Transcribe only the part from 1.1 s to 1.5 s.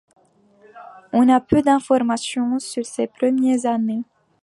On a